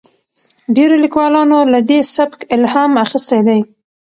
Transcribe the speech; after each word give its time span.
ډیرو 0.75 0.95
لیکوالانو 1.03 1.57
له 1.73 1.79
دې 1.89 1.99
سبک 2.15 2.39
الهام 2.55 2.91
اخیستی 3.05 3.41
دی. 3.47 3.59